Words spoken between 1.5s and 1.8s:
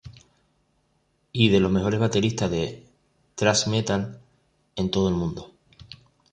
los